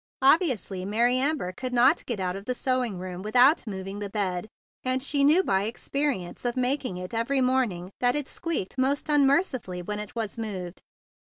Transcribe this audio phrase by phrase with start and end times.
[0.23, 4.47] Obviously Mary Amber could not get out of the sewing room without moving that bed,
[4.83, 9.83] and she knew by experience of making it every morning that it squeaked most unmercifully
[9.83, 10.81] when it was moved.